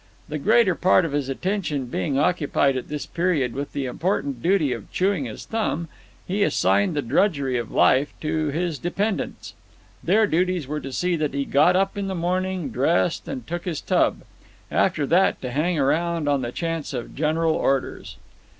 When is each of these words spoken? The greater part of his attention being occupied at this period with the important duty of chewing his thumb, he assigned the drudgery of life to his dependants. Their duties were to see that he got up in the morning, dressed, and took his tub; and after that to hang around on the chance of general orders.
The 0.29 0.39
greater 0.39 0.73
part 0.73 1.05
of 1.05 1.11
his 1.11 1.29
attention 1.29 1.85
being 1.85 2.17
occupied 2.17 2.75
at 2.75 2.87
this 2.87 3.05
period 3.05 3.53
with 3.53 3.71
the 3.71 3.85
important 3.85 4.41
duty 4.41 4.73
of 4.73 4.91
chewing 4.91 5.25
his 5.25 5.45
thumb, 5.45 5.89
he 6.27 6.41
assigned 6.41 6.95
the 6.95 7.03
drudgery 7.03 7.55
of 7.59 7.69
life 7.69 8.11
to 8.21 8.47
his 8.47 8.79
dependants. 8.79 9.53
Their 10.03 10.25
duties 10.25 10.67
were 10.67 10.79
to 10.79 10.91
see 10.91 11.15
that 11.17 11.35
he 11.35 11.45
got 11.45 11.75
up 11.75 11.99
in 11.99 12.07
the 12.07 12.15
morning, 12.15 12.71
dressed, 12.71 13.27
and 13.27 13.45
took 13.45 13.65
his 13.65 13.79
tub; 13.79 14.21
and 14.71 14.79
after 14.79 15.05
that 15.05 15.39
to 15.43 15.51
hang 15.51 15.77
around 15.77 16.27
on 16.27 16.41
the 16.41 16.51
chance 16.51 16.93
of 16.93 17.13
general 17.15 17.53
orders. 17.53 18.17